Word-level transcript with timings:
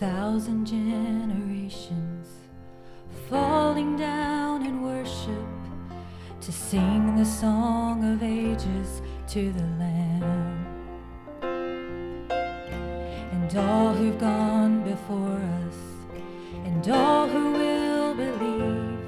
thousand 0.00 0.64
generations 0.64 2.28
falling 3.28 3.98
down 3.98 4.64
in 4.64 4.80
worship 4.80 5.46
to 6.40 6.50
sing 6.50 7.16
the 7.16 7.24
song 7.24 8.10
of 8.10 8.22
ages 8.22 9.02
to 9.28 9.52
the 9.52 9.66
Lamb. 9.78 10.66
And 11.42 13.54
all 13.58 13.92
who've 13.92 14.18
gone 14.18 14.82
before 14.84 15.42
us, 15.66 15.76
and 16.64 16.88
all 16.88 17.28
who 17.28 17.52
will 17.52 18.14
believe, 18.14 18.98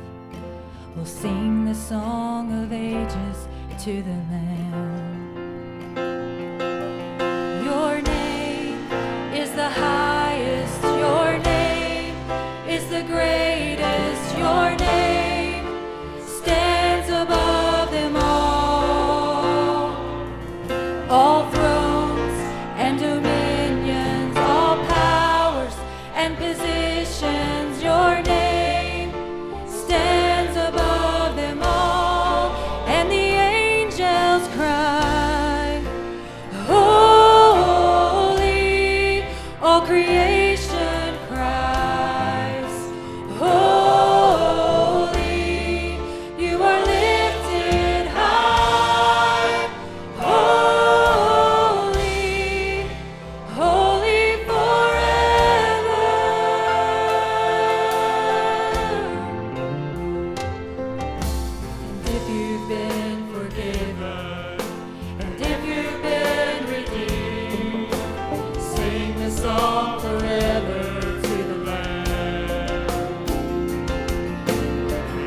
will 0.94 1.06
sing 1.06 1.64
the 1.64 1.74
song 1.74 2.52
of 2.62 2.70
ages 2.70 3.48
to 3.82 4.02
the 4.02 4.18
Lamb. 4.30 5.11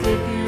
give 0.05 0.29
you. 0.29 0.44